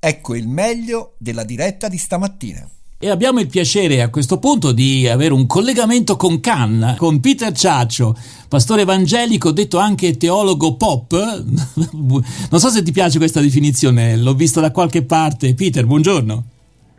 Ecco 0.00 0.36
il 0.36 0.46
meglio 0.46 1.14
della 1.18 1.42
diretta 1.42 1.88
di 1.88 1.98
stamattina. 1.98 2.68
E 3.00 3.10
abbiamo 3.10 3.40
il 3.40 3.46
piacere 3.46 4.00
a 4.02 4.10
questo 4.10 4.38
punto 4.38 4.72
di 4.72 5.08
avere 5.08 5.32
un 5.32 5.46
collegamento 5.46 6.16
con 6.16 6.40
Cannes, 6.40 6.96
con 6.96 7.20
Peter 7.20 7.52
Ciaccio, 7.52 8.16
pastore 8.48 8.82
evangelico, 8.82 9.52
detto 9.52 9.78
anche 9.78 10.16
teologo 10.16 10.76
pop. 10.76 11.14
Non 12.50 12.60
so 12.60 12.70
se 12.70 12.82
ti 12.82 12.92
piace 12.92 13.18
questa 13.18 13.40
definizione, 13.40 14.16
l'ho 14.16 14.34
vista 14.34 14.60
da 14.60 14.70
qualche 14.72 15.04
parte. 15.04 15.54
Peter, 15.54 15.86
buongiorno. 15.86 16.44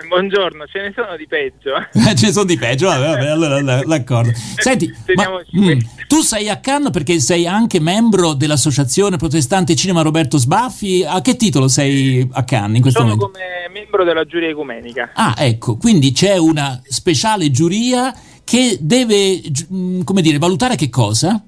Buongiorno, 0.08 0.66
ce 0.66 0.82
ne 0.82 0.94
sono 0.96 1.16
di 1.18 1.28
peggio. 1.28 1.76
Eh, 2.10 2.16
ce 2.16 2.28
ne 2.28 2.32
sono 2.32 2.46
di 2.46 2.58
peggio, 2.58 2.88
vabbè, 2.88 3.08
vabbè 3.08 3.28
allora 3.28 3.84
d'accordo. 3.84 4.32
Senti, 4.58 4.92
ma, 5.16 5.42
mm, 5.56 5.80
tu 6.08 6.22
sei 6.22 6.50
a 6.50 6.60
Cannes 6.60 6.92
perché 6.92 7.20
sei 7.20 7.46
anche 7.46 7.80
membro 7.80 8.34
dell'Associazione 8.34 9.18
Protestante 9.18 9.76
Cinema 9.76 10.02
Roberto 10.02 10.38
Sbaffi. 10.38 11.04
A 11.06 11.22
che 11.22 11.36
titolo 11.36 11.68
sei 11.68 12.28
a 12.32 12.44
Cannes 12.44 12.78
in 12.78 12.82
questo 12.82 13.02
Sono 13.02 13.16
momento? 13.16 13.32
come 13.32 13.70
membro 13.72 14.04
della 14.04 14.26
giuria 14.26 14.50
ecumenica. 14.50 15.12
Ah, 15.14 15.36
ecco, 15.38 15.78
quindi 15.78 16.12
c'è 16.12 16.38
una 16.38 16.82
speciale 16.86 17.52
giuria 17.52 18.14
che 18.44 18.78
deve, 18.80 19.42
mm, 19.72 20.02
come 20.02 20.22
dire, 20.22 20.38
valutare 20.38 20.76
che 20.76 20.90
cosa? 20.90 21.44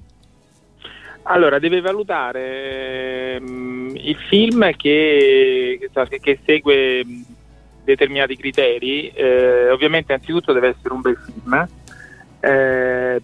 Allora, 1.24 1.58
deve 1.58 1.80
valutare 1.80 3.38
um, 3.40 3.92
il 3.94 4.16
film 4.28 4.70
che, 4.76 5.78
che, 5.80 6.20
che 6.20 6.38
segue 6.44 7.04
determinati 7.84 8.36
criteri, 8.36 9.08
eh, 9.10 9.70
ovviamente 9.70 10.12
anzitutto 10.12 10.52
deve 10.52 10.68
essere 10.68 10.94
un 10.94 11.00
bel 11.00 11.16
film, 11.16 11.68
eh, 12.40 13.22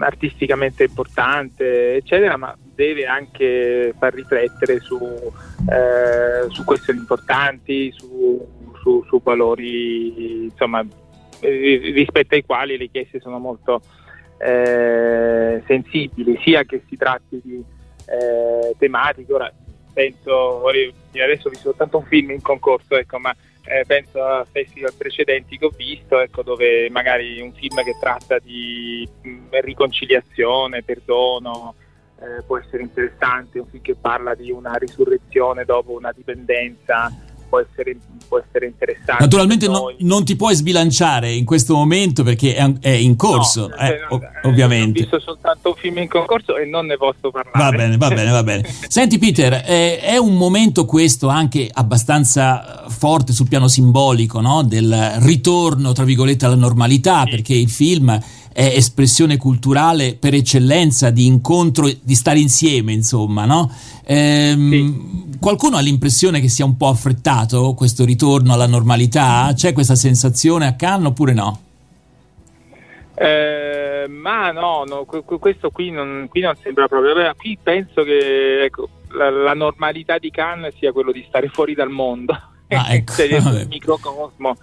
artisticamente 0.00 0.84
importante, 0.84 1.96
eccetera, 1.96 2.36
ma 2.36 2.56
deve 2.74 3.06
anche 3.06 3.94
far 3.98 4.12
riflettere 4.12 4.80
su, 4.80 4.98
eh, 4.98 6.48
su 6.48 6.64
questioni 6.64 6.98
importanti, 6.98 7.92
su, 7.92 8.46
su, 8.82 9.04
su 9.06 9.20
valori 9.22 10.44
insomma, 10.44 10.84
rispetto 11.40 12.34
ai 12.34 12.44
quali 12.44 12.72
le 12.72 12.78
richieste 12.78 13.20
sono 13.20 13.38
molto 13.38 13.80
eh, 14.38 15.62
sensibili, 15.66 16.38
sia 16.42 16.64
che 16.64 16.82
si 16.88 16.96
tratti 16.96 17.40
di 17.42 17.62
eh, 18.06 18.74
tematiche, 18.78 19.32
ora 19.32 19.52
penso, 19.92 20.66
adesso 20.66 21.46
ho 21.46 21.50
visto 21.50 21.68
soltanto 21.68 21.98
un 21.98 22.04
film 22.04 22.30
in 22.32 22.42
concorso, 22.42 22.96
ecco, 22.96 23.18
ma 23.18 23.34
eh, 23.66 23.84
penso 23.86 24.22
a 24.22 24.46
festival 24.50 24.92
precedenti 24.96 25.56
che 25.56 25.64
ho 25.64 25.72
visto, 25.74 26.20
ecco, 26.20 26.42
dove 26.42 26.88
magari 26.90 27.40
un 27.40 27.52
film 27.52 27.82
che 27.82 27.96
tratta 27.98 28.38
di 28.38 29.08
mh, 29.22 29.28
mm, 29.28 29.46
riconciliazione, 29.62 30.82
perdono, 30.82 31.74
eh, 32.20 32.42
può 32.46 32.58
essere 32.58 32.82
interessante, 32.82 33.58
un 33.58 33.66
film 33.66 33.82
che 33.82 33.94
parla 33.94 34.34
di 34.34 34.50
una 34.50 34.74
risurrezione 34.74 35.64
dopo 35.64 35.92
una 35.92 36.12
dipendenza 36.12 37.10
può 37.54 37.60
essere, 37.60 37.96
può 38.26 38.42
essere 38.44 38.66
interessante. 38.66 39.22
Naturalmente 39.22 39.68
no, 39.68 39.94
non 39.98 40.24
ti 40.24 40.34
puoi 40.34 40.54
sbilanciare 40.54 41.32
in 41.32 41.44
questo 41.44 41.74
momento 41.74 42.24
perché 42.24 42.54
è, 42.56 42.72
è 42.80 42.90
in 42.90 43.14
corso, 43.14 43.68
no, 43.68 43.76
eh, 43.76 44.00
ov- 44.08 44.24
ovviamente. 44.44 45.00
Ho 45.00 45.02
visto 45.02 45.20
soltanto 45.20 45.68
un 45.68 45.74
film 45.76 45.98
in 45.98 46.08
concorso 46.08 46.56
e 46.56 46.64
non 46.64 46.86
ne 46.86 46.96
posso 46.96 47.30
parlare. 47.30 47.58
Va 47.58 47.70
bene, 47.70 47.96
va 47.96 48.08
bene, 48.08 48.30
va 48.30 48.42
bene. 48.42 48.64
Senti 48.88 49.18
Peter, 49.18 49.62
eh, 49.64 50.00
è 50.00 50.16
un 50.16 50.36
momento 50.36 50.84
questo 50.84 51.28
anche 51.28 51.68
abbastanza 51.72 52.84
forte 52.88 53.32
sul 53.32 53.48
piano 53.48 53.68
simbolico, 53.68 54.40
no? 54.40 54.62
del 54.62 55.14
ritorno, 55.18 55.92
tra 55.92 56.04
virgolette, 56.04 56.46
alla 56.46 56.56
normalità, 56.56 57.22
sì. 57.24 57.30
perché 57.30 57.54
il 57.54 57.70
film 57.70 58.18
è 58.54 58.72
espressione 58.76 59.36
culturale 59.36 60.14
per 60.14 60.32
eccellenza 60.32 61.10
di 61.10 61.26
incontro, 61.26 61.90
di 62.00 62.14
stare 62.14 62.38
insieme, 62.38 62.92
insomma, 62.92 63.46
no? 63.46 63.68
Ehm, 64.04 64.70
sì. 64.70 65.38
Qualcuno 65.40 65.76
ha 65.76 65.80
l'impressione 65.80 66.40
che 66.40 66.48
sia 66.48 66.64
un 66.64 66.76
po' 66.76 66.86
affrettato 66.86 67.74
questo 67.74 68.04
ritorno 68.04 68.52
alla 68.52 68.68
normalità? 68.68 69.50
C'è 69.54 69.72
questa 69.72 69.96
sensazione 69.96 70.68
a 70.68 70.76
Cannes 70.76 71.08
oppure 71.08 71.32
no? 71.32 71.60
Eh, 73.16 74.06
ma 74.08 74.52
no, 74.52 74.84
no, 74.86 75.04
questo 75.04 75.70
qui 75.70 75.90
non, 75.90 76.28
qui 76.30 76.40
non, 76.40 76.54
sembra 76.62 76.86
proprio. 76.86 77.34
Qui 77.36 77.58
penso 77.60 78.04
che 78.04 78.62
ecco, 78.62 78.88
la, 79.10 79.30
la, 79.30 79.54
normalità 79.54 80.18
di 80.18 80.30
Cannes 80.30 80.74
sia 80.78 80.92
quello 80.92 81.10
di 81.10 81.24
stare 81.26 81.48
fuori 81.48 81.74
dal 81.74 81.90
mondo, 81.90 82.32
ah, 82.68 82.86
ecco. 82.94 83.14
cioè, 83.14 83.26
il 83.26 83.66
microcosmo 83.68 84.56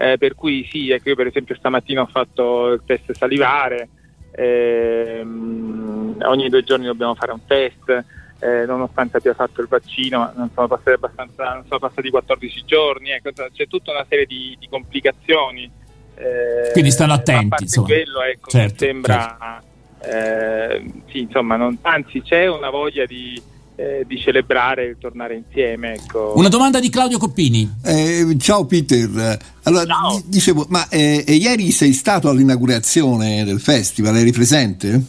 eh, 0.00 0.16
per 0.16 0.36
cui 0.36 0.64
sì, 0.70 0.90
ecco 0.90 1.08
io 1.08 1.16
per 1.16 1.26
esempio 1.26 1.56
stamattina 1.56 2.02
ho 2.02 2.06
fatto 2.06 2.68
il 2.68 2.82
test 2.86 3.10
salivare, 3.14 3.88
ehm, 4.30 6.18
ogni 6.22 6.48
due 6.48 6.62
giorni 6.62 6.86
dobbiamo 6.86 7.16
fare 7.16 7.32
un 7.32 7.44
test, 7.44 8.04
eh, 8.38 8.64
nonostante 8.64 9.16
abbia 9.16 9.34
fatto 9.34 9.60
il 9.60 9.66
vaccino, 9.66 10.32
non 10.36 10.50
sono 10.54 10.68
passati, 10.68 10.90
abbastanza, 10.90 11.54
non 11.54 11.64
sono 11.66 11.80
passati 11.80 12.10
14 12.10 12.62
giorni, 12.64 13.10
ecco, 13.10 13.30
c'è 13.32 13.66
tutta 13.66 13.90
una 13.90 14.06
serie 14.08 14.26
di, 14.26 14.56
di 14.60 14.68
complicazioni. 14.68 15.68
Eh, 16.14 16.70
Quindi 16.70 16.92
stanno 16.92 17.14
attenti, 17.14 17.64
insomma. 17.64 17.88
quello, 17.88 18.22
ecco, 18.22 18.50
certo, 18.50 18.84
sembra, 18.84 19.60
certo. 20.00 20.16
Eh, 20.16 20.92
sì, 21.10 21.20
insomma, 21.22 21.56
non, 21.56 21.76
anzi 21.82 22.22
c'è 22.22 22.46
una 22.46 22.70
voglia 22.70 23.04
di 23.04 23.42
eh, 23.78 24.02
di 24.04 24.18
celebrare 24.18 24.84
il 24.86 24.96
tornare 24.98 25.36
insieme. 25.36 25.94
Ecco. 25.94 26.32
Una 26.34 26.48
domanda 26.48 26.80
di 26.80 26.90
Claudio 26.90 27.16
Coppini. 27.16 27.76
Eh, 27.84 28.36
ciao 28.40 28.66
Peter, 28.66 29.38
allora, 29.62 29.84
ciao. 29.86 30.20
dicevo, 30.24 30.66
ma 30.68 30.88
eh, 30.88 31.22
ieri 31.28 31.70
sei 31.70 31.92
stato 31.92 32.28
all'inaugurazione 32.28 33.44
del 33.44 33.60
festival, 33.60 34.16
eri 34.16 34.32
presente? 34.32 35.00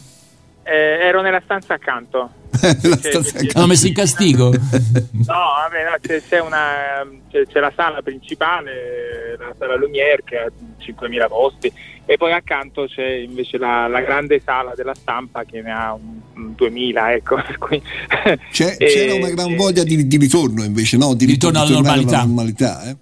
Eh, 0.62 0.72
ero 0.72 1.20
nella 1.20 1.40
stanza 1.42 1.74
accanto. 1.74 2.30
la 2.60 2.96
stanza 2.96 3.38
accanto. 3.38 3.58
Hanno 3.58 3.66
messo 3.66 3.88
in 3.88 3.94
castigo? 3.94 4.50
no, 4.54 4.54
vabbè, 5.26 5.84
no, 5.90 5.96
c'è, 6.00 6.22
c'è, 6.22 6.40
una, 6.40 7.04
c'è, 7.28 7.44
c'è, 7.46 7.58
la 7.58 7.72
sala 7.74 8.02
principale, 8.02 9.36
la 9.36 9.52
sala 9.58 9.74
Lumière 9.74 10.22
che 10.24 10.36
ha 10.38 10.46
5.000 10.78 11.26
posti 11.26 11.72
e 12.04 12.16
poi 12.16 12.32
accanto 12.32 12.86
c'è 12.86 13.04
invece 13.04 13.58
la, 13.58 13.88
la 13.88 14.00
grande 14.00 14.40
sala 14.40 14.74
della 14.76 14.94
stampa 14.94 15.42
che 15.42 15.60
ne 15.60 15.72
ha 15.72 15.92
un, 15.92 16.02
un 16.02 16.19
2000 16.60 17.12
ecco 17.14 17.36
c'è, 18.52 18.76
e, 18.78 18.86
c'era 18.86 19.14
una 19.14 19.30
gran 19.30 19.56
voglia 19.56 19.82
di, 19.82 20.06
di, 20.06 20.16
ritorno 20.18 20.62
invece 20.62 20.98
no? 20.98 21.14
di, 21.14 21.24
ritorno 21.24 21.60
alla 21.60 21.70
normalità, 21.70 22.16
alla 22.18 22.26
normalità 22.26 22.90
eh? 22.90 22.96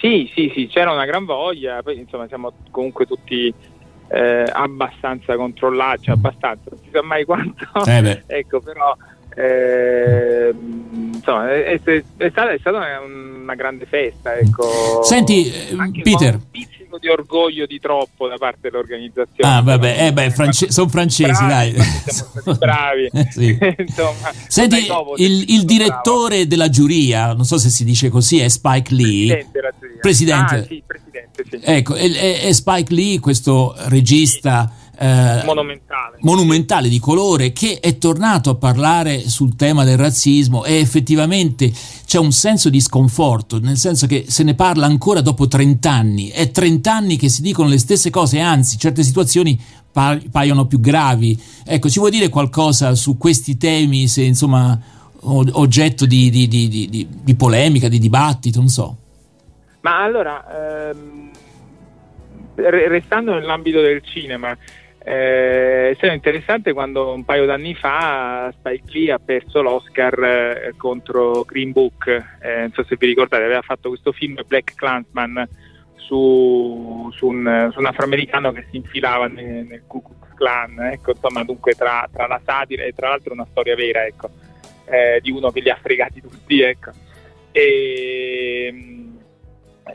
sì 0.00 0.30
sì 0.34 0.50
sì 0.54 0.68
c'era 0.68 0.92
una 0.92 1.04
gran 1.04 1.24
voglia 1.24 1.82
poi 1.82 1.98
insomma 1.98 2.28
siamo 2.28 2.52
comunque 2.70 3.04
tutti 3.06 3.52
eh, 4.10 4.44
abbastanza 4.50 5.36
controllati 5.36 6.04
cioè 6.04 6.14
abbastanza 6.14 6.70
non 6.70 6.78
si 6.82 6.88
sa 6.92 7.02
mai 7.02 7.24
quanto 7.24 7.84
eh 7.86 8.22
ecco 8.38 8.60
però 8.60 8.96
eh, 9.34 10.52
insomma, 11.12 11.48
è, 11.48 11.80
è, 11.80 11.80
è, 12.16 12.28
stata, 12.30 12.50
è, 12.50 12.58
stata, 12.58 12.78
una, 12.78 12.98
una 13.00 13.54
grande 13.54 13.86
festa. 13.86 14.34
Ecco. 14.36 15.04
Senti, 15.04 15.48
Peter. 16.02 16.40
Pizzico 16.88 16.98
di 16.98 17.08
orgoglio 17.08 17.66
di 17.66 17.78
troppo 17.78 18.26
da 18.26 18.36
parte 18.36 18.70
dell'organizzazione. 18.70 19.54
Ah, 19.54 19.60
vabbè, 19.60 20.06
eh 20.06 20.12
beh, 20.12 20.30
france- 20.30 20.70
sono 20.70 20.88
francesi, 20.88 21.44
bravi, 21.44 21.72
dai. 21.72 21.82
Siamo 22.06 22.30
stati 22.40 22.58
bravi. 22.58 23.10
sì. 23.30 23.58
Insomma, 23.78 24.32
Senti, 24.48 24.86
il, 25.16 25.44
il 25.48 25.64
direttore 25.64 26.36
bravo. 26.36 26.48
della 26.48 26.68
giuria, 26.70 27.34
non 27.34 27.44
so 27.44 27.58
se 27.58 27.68
si 27.68 27.84
dice 27.84 28.08
così, 28.08 28.40
è 28.40 28.48
Spike 28.48 28.94
Lee. 28.94 29.46
Presidente. 29.50 29.98
Presidente. 30.00 30.54
Ah, 30.54 30.64
sì, 30.64 30.82
presidente, 30.86 31.44
sì. 31.48 31.60
Ecco, 31.62 31.94
è, 31.94 32.40
è 32.40 32.52
Spike 32.52 32.94
Lee, 32.94 33.20
questo 33.20 33.74
regista. 33.88 34.70
Sì 34.72 34.86
eh, 35.00 35.42
monumentale. 35.44 36.16
monumentale 36.20 36.88
di 36.88 36.98
colore 36.98 37.52
che 37.52 37.78
è 37.80 37.98
tornato 37.98 38.50
a 38.50 38.54
parlare 38.56 39.28
sul 39.28 39.54
tema 39.54 39.84
del 39.84 39.96
razzismo 39.96 40.64
e 40.64 40.78
effettivamente 40.78 41.72
c'è 42.04 42.18
un 42.18 42.32
senso 42.32 42.68
di 42.68 42.80
sconforto, 42.80 43.60
nel 43.60 43.76
senso 43.76 44.06
che 44.06 44.24
se 44.28 44.42
ne 44.42 44.54
parla 44.54 44.86
ancora 44.86 45.20
dopo 45.20 45.46
30 45.46 45.90
anni, 45.90 46.28
è 46.28 46.50
30 46.50 46.92
anni 46.92 47.16
che 47.16 47.28
si 47.28 47.42
dicono 47.42 47.68
le 47.68 47.78
stesse 47.78 48.10
cose, 48.10 48.40
anzi 48.40 48.76
certe 48.76 49.02
situazioni 49.02 49.60
pa- 49.92 50.18
paiono 50.30 50.66
più 50.66 50.80
gravi. 50.80 51.40
Ecco, 51.64 51.88
ci 51.88 51.98
vuoi 51.98 52.10
dire 52.10 52.28
qualcosa 52.28 52.94
su 52.94 53.16
questi 53.16 53.56
temi, 53.56 54.08
se 54.08 54.22
insomma 54.22 54.78
oggetto 55.20 56.06
di, 56.06 56.30
di, 56.30 56.46
di, 56.48 57.08
di 57.08 57.34
polemica, 57.34 57.88
di 57.88 57.98
dibattito, 57.98 58.58
non 58.58 58.68
so. 58.68 58.96
Ma 59.80 60.02
allora, 60.02 60.90
ehm, 60.90 61.30
restando 62.56 63.34
nell'ambito 63.34 63.80
del 63.80 64.02
cinema, 64.04 64.56
eh, 65.04 65.90
è 65.90 65.94
stato 65.94 66.12
interessante 66.12 66.72
quando 66.72 67.12
un 67.12 67.24
paio 67.24 67.46
d'anni 67.46 67.74
fa 67.74 68.52
Spike 68.58 68.92
Lee 68.92 69.12
ha 69.12 69.18
perso 69.18 69.62
l'Oscar 69.62 70.22
eh, 70.22 70.74
contro 70.76 71.44
Green 71.44 71.72
Book, 71.72 72.06
eh, 72.40 72.58
non 72.60 72.72
so 72.72 72.84
se 72.84 72.96
vi 72.98 73.06
ricordate, 73.06 73.44
aveva 73.44 73.62
fatto 73.62 73.88
questo 73.88 74.12
film 74.12 74.40
Black 74.46 74.74
Clansman 74.74 75.48
su, 75.94 77.08
su, 77.12 77.26
un, 77.26 77.68
su 77.72 77.78
un, 77.78 77.86
afroamericano 77.86 78.52
che 78.52 78.66
si 78.70 78.76
infilava 78.76 79.28
nel, 79.28 79.66
nel 79.66 79.82
Ku 79.86 80.02
Klux 80.02 80.34
Klan, 80.34 80.80
ecco, 80.92 81.12
insomma 81.12 81.44
dunque 81.44 81.74
tra, 81.74 82.08
tra, 82.12 82.26
la 82.26 82.40
satira 82.44 82.84
e 82.84 82.92
tra 82.92 83.08
l'altro 83.08 83.32
una 83.32 83.46
storia 83.50 83.74
vera 83.74 84.04
ecco, 84.06 84.30
eh, 84.86 85.20
di 85.22 85.30
uno 85.30 85.50
che 85.50 85.60
li 85.60 85.70
ha 85.70 85.78
fregati 85.80 86.20
tutti. 86.20 86.60
Ecco. 86.60 86.90
E, 87.50 89.07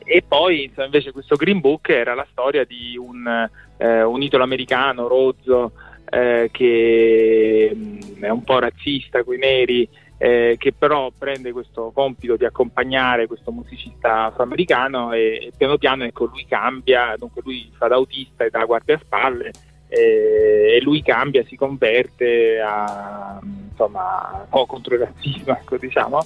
e 0.03 0.23
poi 0.27 0.71
invece 0.77 1.11
questo 1.11 1.35
Green 1.35 1.59
Book 1.59 1.89
era 1.89 2.13
la 2.13 2.27
storia 2.31 2.63
di 2.65 2.97
un, 2.97 3.49
eh, 3.77 4.03
un 4.03 4.21
italo-americano 4.21 5.07
rozzo 5.07 5.73
eh, 6.09 6.49
che 6.51 7.71
mh, 7.73 7.79
mm, 8.17 8.23
è 8.23 8.29
un 8.29 8.43
po' 8.43 8.59
razzista 8.59 9.23
con 9.23 9.35
i 9.35 9.39
neri 9.39 9.87
eh, 10.17 10.55
che 10.57 10.73
però 10.73 11.11
prende 11.17 11.51
questo 11.51 11.91
compito 11.93 12.37
di 12.37 12.45
accompagnare 12.45 13.27
questo 13.27 13.51
musicista 13.51 14.25
afroamericano 14.25 15.11
e, 15.11 15.47
e 15.47 15.51
piano 15.57 15.77
piano 15.77 16.03
ecco, 16.05 16.25
lui 16.25 16.45
cambia, 16.47 17.15
dunque 17.17 17.41
lui 17.43 17.69
fa 17.75 17.87
da 17.87 17.95
autista 17.95 18.45
e 18.45 18.49
da 18.49 18.63
guardiaspalle 18.63 19.51
e, 19.93 20.77
e 20.77 20.81
lui 20.81 21.03
cambia, 21.03 21.43
si 21.45 21.55
converte 21.55 22.59
a, 22.59 23.39
insomma, 23.69 24.31
un 24.41 24.49
po' 24.49 24.65
contro 24.65 24.95
il 24.95 25.01
razzismo, 25.01 25.53
ecco, 25.53 25.77
diciamo. 25.77 26.25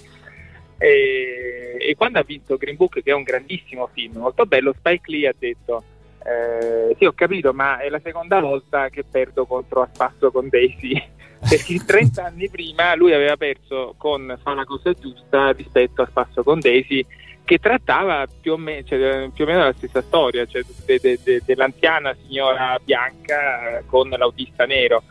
E, 0.78 1.78
e, 1.80 1.96
quando 1.96 2.20
ha 2.20 2.24
vinto 2.24 2.58
Green 2.58 2.76
Book, 2.76 3.02
che 3.02 3.12
è 3.12 3.14
un 3.14 3.24
grandissimo 3.24 3.90
film, 3.94 4.18
molto 4.18 4.46
bello, 4.46 4.74
Spike 4.74 5.12
Lee 5.12 5.28
ha 5.28 5.36
detto 5.38 5.84
eh, 6.28 6.94
sì 7.00 7.06
ho 7.06 7.14
capito 7.14 7.54
ma 7.54 7.80
è 7.80 7.88
la 7.88 8.02
seconda 8.04 8.42
volta 8.42 8.90
che 8.90 9.06
perdo 9.10 9.46
contro 9.46 9.82
A 9.82 9.90
Spasso 9.92 10.30
con 10.30 10.50
Daisy 10.50 11.02
perché 11.40 11.86
30 11.86 12.26
anni 12.26 12.50
prima 12.50 12.94
lui 12.96 13.14
aveva 13.14 13.38
perso 13.38 13.96
con 13.98 14.38
Fa 14.42 14.54
la 14.54 14.66
cosa 14.66 14.92
giusta 14.92 15.52
rispetto 15.52 16.02
a 16.02 16.08
Spasso 16.08 16.44
con 16.44 16.60
Daisy 16.60 17.06
che 17.46 17.60
trattava 17.60 18.28
più 18.42 18.52
o, 18.52 18.58
me, 18.58 18.84
cioè, 18.84 19.30
più 19.34 19.46
o 19.46 19.48
meno 19.48 19.64
la 19.64 19.72
stessa 19.72 20.02
storia, 20.02 20.46
cioè 20.46 20.64
de, 20.86 21.00
de, 21.00 21.20
de, 21.24 21.42
dell'anziana 21.46 22.14
signora 22.22 22.78
bianca 22.84 23.82
con 23.86 24.10
l'autista 24.10 24.66
nero. 24.66 25.02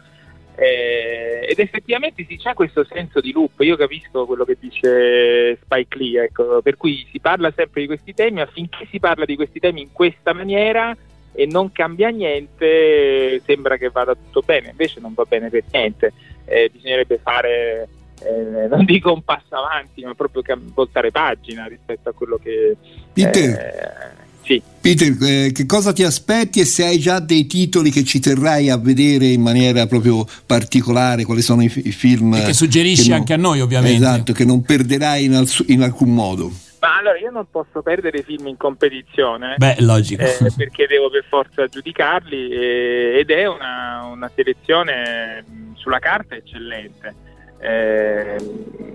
Eh, 0.58 1.46
ed 1.50 1.58
effettivamente 1.58 2.24
sì, 2.26 2.38
c'è 2.38 2.54
questo 2.54 2.82
senso 2.84 3.20
di 3.20 3.30
loop, 3.30 3.60
io 3.60 3.76
capisco 3.76 4.24
quello 4.24 4.44
che 4.44 4.56
dice 4.58 5.58
Spike 5.62 5.98
Lee, 5.98 6.24
ecco, 6.24 6.62
per 6.62 6.78
cui 6.78 7.06
si 7.10 7.20
parla 7.20 7.52
sempre 7.54 7.82
di 7.82 7.86
questi 7.86 8.14
temi, 8.14 8.40
affinché 8.40 8.86
si 8.90 8.98
parla 8.98 9.26
di 9.26 9.36
questi 9.36 9.60
temi 9.60 9.82
in 9.82 9.92
questa 9.92 10.32
maniera 10.32 10.96
e 11.32 11.44
non 11.44 11.70
cambia 11.72 12.08
niente, 12.08 13.42
sembra 13.44 13.76
che 13.76 13.90
vada 13.90 14.14
tutto 14.14 14.40
bene, 14.40 14.70
invece 14.70 14.98
non 14.98 15.12
va 15.12 15.24
bene 15.24 15.50
per 15.50 15.64
niente, 15.70 16.14
eh, 16.46 16.70
bisognerebbe 16.72 17.18
fare, 17.22 17.88
eh, 18.22 18.66
non 18.66 18.86
dico 18.86 19.12
un 19.12 19.22
passo 19.22 19.56
avanti, 19.56 20.02
ma 20.02 20.14
proprio 20.14 20.42
voltare 20.72 21.10
pagina 21.10 21.66
rispetto 21.66 22.08
a 22.08 22.12
quello 22.12 22.38
che... 22.42 22.74
Peter, 23.12 24.24
sì. 24.46 24.62
Peter 24.80 25.16
eh, 25.20 25.50
che 25.52 25.66
cosa 25.66 25.92
ti 25.92 26.04
aspetti 26.04 26.60
e 26.60 26.64
se 26.64 26.84
hai 26.84 26.98
già 26.98 27.18
dei 27.18 27.46
titoli 27.46 27.90
che 27.90 28.04
ci 28.04 28.20
terrai 28.20 28.70
a 28.70 28.78
vedere 28.78 29.26
in 29.26 29.42
maniera 29.42 29.86
proprio 29.86 30.24
particolare, 30.46 31.24
quali 31.24 31.42
sono 31.42 31.62
i, 31.62 31.72
i 31.84 31.90
film... 31.90 32.34
E 32.34 32.44
che 32.44 32.52
suggerisci 32.52 33.02
che 33.02 33.08
non, 33.08 33.18
anche 33.18 33.32
a 33.32 33.36
noi 33.36 33.60
ovviamente. 33.60 33.96
Esatto, 33.96 34.32
che 34.32 34.44
non 34.44 34.62
perderai 34.62 35.24
in, 35.24 35.34
al- 35.34 35.48
in 35.66 35.82
alcun 35.82 36.14
modo. 36.14 36.52
Ma 36.78 36.98
allora 36.98 37.18
io 37.18 37.32
non 37.32 37.46
posso 37.50 37.82
perdere 37.82 38.18
i 38.18 38.22
film 38.22 38.46
in 38.46 38.56
competizione. 38.56 39.56
Beh, 39.56 39.76
logico. 39.80 40.22
Eh, 40.22 40.52
perché 40.56 40.86
devo 40.86 41.10
per 41.10 41.24
forza 41.28 41.66
giudicarli 41.66 42.48
eh, 42.48 43.18
ed 43.18 43.30
è 43.30 43.46
una, 43.46 44.08
una, 44.12 44.30
selezione 44.32 45.44
sulla 45.74 45.98
carta 45.98 46.36
eccellente. 46.36 47.14
Eh, 47.58 48.36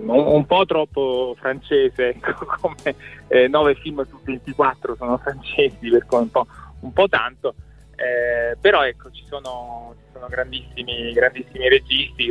un, 0.06 0.46
po' 0.46 0.64
troppo 0.66 1.34
francese, 1.38 2.08
ecco, 2.10 2.46
come 2.60 3.48
9 3.48 3.70
eh, 3.70 3.74
film 3.76 4.06
su 4.06 4.18
24 4.22 4.96
sono 4.96 5.18
francesi, 5.18 5.90
per 5.90 6.06
un 6.10 6.30
po', 6.30 6.46
un 6.80 6.92
po 6.92 7.08
tanto. 7.08 7.54
Eh, 7.94 8.56
però 8.60 8.84
ecco, 8.84 9.10
ci 9.10 9.24
sono, 9.26 9.94
ci 9.98 10.12
sono 10.12 10.26
grandissimi, 10.28 11.12
grandissimi 11.12 11.68
registi. 11.68 12.30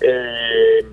Eh, 0.00 0.86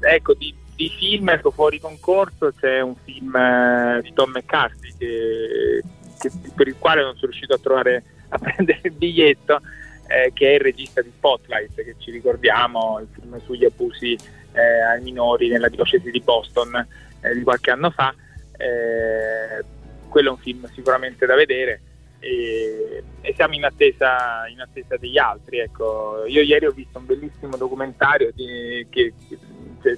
ecco, 0.00 0.34
di, 0.34 0.54
di 0.74 0.88
film 0.90 1.28
ecco, 1.30 1.50
fuori 1.50 1.80
concorso 1.80 2.52
c'è 2.58 2.80
un 2.80 2.94
film 2.96 3.34
eh, 3.34 4.00
di 4.02 4.12
Tom 4.12 4.30
McCarthy 4.30 4.94
che, 4.98 5.82
che, 6.18 6.30
per 6.54 6.68
il 6.68 6.76
quale 6.78 7.02
non 7.02 7.14
sono 7.14 7.30
riuscito 7.30 7.54
a 7.54 7.58
trovare 7.58 8.04
a 8.28 8.38
prendere 8.38 8.80
il 8.82 8.92
biglietto 8.92 9.60
eh, 10.08 10.32
che 10.32 10.50
è 10.50 10.54
il 10.54 10.60
regista 10.60 11.02
di 11.02 11.12
Spotlight 11.14 11.74
che 11.74 11.94
ci 11.98 12.10
ricordiamo 12.10 12.98
il 13.00 13.08
film 13.12 13.40
sugli 13.44 13.64
abusi 13.64 14.16
eh, 14.52 14.80
ai 14.82 15.02
minori 15.02 15.48
nella 15.48 15.68
diocesi 15.68 16.10
di 16.10 16.20
Boston 16.20 16.74
eh, 17.20 17.34
di 17.34 17.42
qualche 17.42 17.70
anno 17.70 17.90
fa. 17.90 18.14
Eh, 18.56 19.64
quello 20.08 20.28
è 20.28 20.32
un 20.32 20.38
film 20.38 20.70
sicuramente 20.72 21.26
da 21.26 21.34
vedere 21.34 21.80
e, 22.20 23.02
e 23.20 23.34
siamo 23.34 23.54
in 23.54 23.64
attesa, 23.64 24.46
in 24.48 24.60
attesa, 24.60 24.96
degli 24.96 25.18
altri 25.18 25.58
ecco. 25.58 26.24
io 26.26 26.40
ieri 26.40 26.66
ho 26.66 26.70
visto 26.70 26.98
un 26.98 27.06
bellissimo 27.06 27.56
documentario 27.56 28.32
di, 28.32 28.86
che 28.88 29.12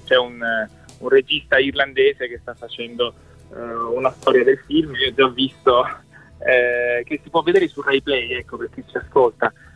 c'è 0.03 0.17
un, 0.17 0.41
un, 0.97 1.09
regista 1.09 1.57
irlandese 1.57 2.27
che 2.27 2.39
sta 2.39 2.53
facendo 2.53 3.13
uh, 3.49 3.95
una 3.95 4.11
storia 4.11 4.43
del 4.43 4.59
film, 4.65 4.93
io 4.95 5.09
ho 5.09 5.13
già 5.13 5.29
visto 5.29 5.85
eh, 6.39 7.03
che 7.05 7.19
si 7.23 7.29
può 7.29 7.41
vedere 7.41 7.67
su 7.67 7.81
Rai 7.81 8.01
Play, 8.01 8.33
ecco 8.33 8.57
per 8.57 8.69
chi 8.73 8.83
ci 8.87 8.97
ascolta, 8.97 9.51
eh, 9.51 9.68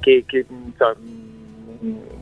che, 0.00 0.24
che 0.26 0.46
insomma, 0.48 0.96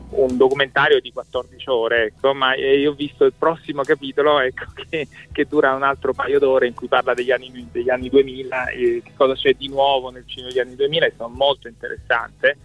un 0.09 0.37
documentario 0.37 1.01
di 1.01 1.13
14 1.13 1.71
ore, 1.71 2.05
ecco, 2.05 2.35
ma 2.35 2.55
io 2.55 2.93
ho 2.93 2.95
visto 2.95 3.25
il 3.25 3.33
prossimo 3.37 3.83
capitolo 3.83 4.41
ecco, 4.41 4.65
che, 4.89 5.09
che, 5.33 5.47
dura 5.47 5.75
un 5.75 5.83
altro 5.83 6.13
paio 6.13 6.39
d'ore 6.39 6.67
in 6.67 6.75
cui 6.75 6.89
parla 6.89 7.15
degli 7.15 7.31
anni, 7.31 7.69
degli 7.71 7.91
anni 7.91 8.09
2000 8.09 8.69
e 8.69 9.03
cosa 9.17 9.35
c'è 9.35 9.55
di 9.55 9.69
nuovo 9.69 10.11
nel 10.11 10.25
cinema 10.27 10.53
degli 10.53 10.61
anni 10.61 10.77
2000, 10.77 11.07
insomma 11.07 11.37
molto 11.37 11.69
interessante. 11.69 12.57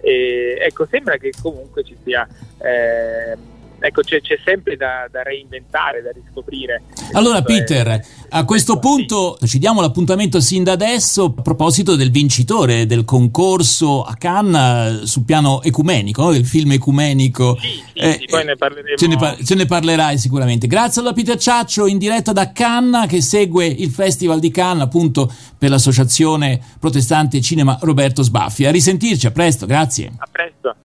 E, 0.00 0.56
ecco, 0.60 0.86
sembra 0.86 1.16
che 1.16 1.32
comunque 1.40 1.82
ci 1.84 1.96
sia... 2.02 2.26
Eh, 2.58 3.60
ecco, 3.82 4.02
c'è, 4.02 4.20
c'è 4.20 4.38
sempre 4.44 4.76
da, 4.76 5.08
da, 5.10 5.22
reinventare, 5.22 6.02
da 6.02 6.10
riscoprire. 6.12 6.82
Allora, 7.12 7.42
Peter, 7.42 7.86
è, 7.86 8.00
a 8.30 8.44
questo 8.44 8.78
punto 8.78 9.36
sì. 9.40 9.48
ci 9.48 9.58
diamo 9.58 9.80
l'appuntamento 9.80 10.40
sin 10.40 10.62
da 10.62 10.72
adesso 10.72 11.34
a 11.36 11.42
proposito 11.42 11.96
del 11.96 12.10
vincitore 12.10 12.86
del 12.86 13.04
concorso 13.04 14.04
a 14.04 14.14
Cannes 14.14 15.02
sul 15.02 15.24
piano 15.24 15.62
ecumenico, 15.62 16.22
no? 16.22 16.32
del 16.32 16.46
film 16.46 16.72
ecumenico. 16.72 17.58
Sì, 17.60 17.68
sì, 17.68 17.98
eh, 17.98 18.24
poi 18.26 18.44
ne 18.44 18.56
parleremo. 18.56 18.96
Ce 18.96 19.06
ne, 19.06 19.16
par- 19.16 19.44
ce 19.44 19.54
ne, 19.54 19.66
parlerai 19.66 20.16
sicuramente. 20.16 20.66
Grazie 20.66 21.02
alla 21.02 21.12
Peter 21.12 21.36
Ciaccio 21.36 21.86
in 21.86 21.98
diretta 21.98 22.32
da 22.32 22.52
Cannes 22.52 23.08
che 23.08 23.20
segue 23.20 23.66
il 23.66 23.90
Festival 23.90 24.38
di 24.38 24.50
Cannes 24.50 24.84
appunto 24.84 25.30
per 25.58 25.70
l'associazione 25.70 26.60
protestante 26.78 27.40
cinema 27.40 27.76
Roberto 27.82 28.22
Sbaffi. 28.22 28.64
A 28.64 28.70
risentirci, 28.70 29.26
a 29.26 29.30
presto, 29.32 29.66
grazie. 29.66 30.12
A 30.16 30.28
presto. 30.30 30.76